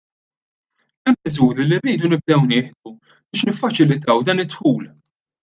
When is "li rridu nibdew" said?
1.67-2.39